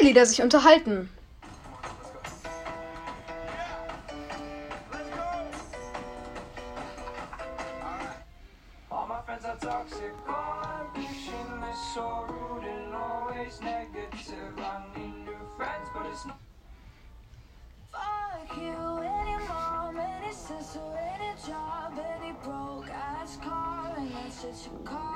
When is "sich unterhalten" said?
0.26-1.08